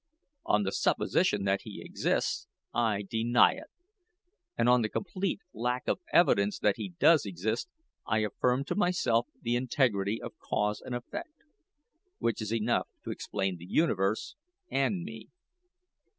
[0.47, 3.67] On the supposition that He exists, I deny it!
[4.57, 7.69] And on the complete lack of evidence that He does exist,
[8.07, 11.43] I affirm to myself the integrity of cause and effect
[12.17, 14.35] which is enough to explain the Universe,
[14.71, 15.29] and me.